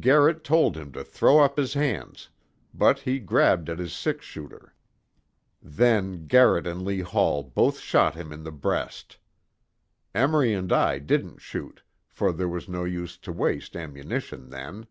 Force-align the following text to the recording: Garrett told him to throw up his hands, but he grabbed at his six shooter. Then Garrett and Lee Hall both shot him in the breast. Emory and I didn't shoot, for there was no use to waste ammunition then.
Garrett 0.00 0.42
told 0.42 0.76
him 0.76 0.90
to 0.90 1.04
throw 1.04 1.38
up 1.38 1.56
his 1.56 1.74
hands, 1.74 2.30
but 2.74 2.98
he 2.98 3.20
grabbed 3.20 3.68
at 3.70 3.78
his 3.78 3.92
six 3.92 4.26
shooter. 4.26 4.74
Then 5.62 6.26
Garrett 6.26 6.66
and 6.66 6.84
Lee 6.84 7.02
Hall 7.02 7.44
both 7.44 7.78
shot 7.78 8.16
him 8.16 8.32
in 8.32 8.42
the 8.42 8.50
breast. 8.50 9.18
Emory 10.16 10.52
and 10.52 10.72
I 10.72 10.98
didn't 10.98 11.40
shoot, 11.40 11.84
for 12.08 12.32
there 12.32 12.48
was 12.48 12.68
no 12.68 12.82
use 12.82 13.16
to 13.18 13.30
waste 13.30 13.76
ammunition 13.76 14.50
then. 14.50 14.88